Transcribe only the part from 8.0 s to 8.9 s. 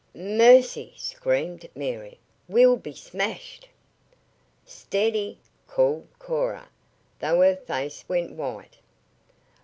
went white.